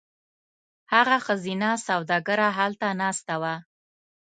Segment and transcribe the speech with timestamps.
[0.93, 3.55] هغه ښځینه سوداګره هلته ناسته وه.